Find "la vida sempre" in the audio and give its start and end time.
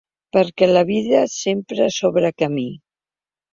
0.69-1.91